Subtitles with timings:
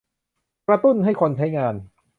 [0.67, 1.75] กระตุ้นให้คนใช้งาน